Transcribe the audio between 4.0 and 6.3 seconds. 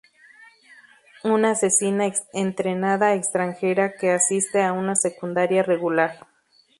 asiste a una secundaria regular.